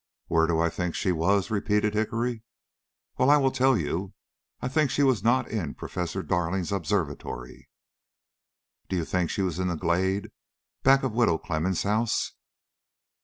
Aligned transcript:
"Where 0.25 0.47
do 0.47 0.59
I 0.59 0.69
think 0.71 0.95
she 0.95 1.11
was?" 1.11 1.51
repeated 1.51 1.93
Hickory. 1.93 2.41
"Well, 3.19 3.29
I 3.29 3.37
will 3.37 3.51
tell 3.51 3.77
you. 3.77 4.15
I 4.59 4.67
think 4.67 4.89
she 4.89 5.03
was 5.03 5.21
not 5.23 5.47
in 5.47 5.75
Professor 5.75 6.23
Darling's 6.23 6.71
observatory." 6.71 7.69
"Do 8.89 8.95
you 8.95 9.05
think 9.05 9.29
she 9.29 9.43
was 9.43 9.59
in 9.59 9.67
the 9.67 9.75
glade 9.75 10.31
back 10.81 11.03
of 11.03 11.13
Widow 11.13 11.37
Clemmens' 11.37 11.83
house?" 11.83 12.31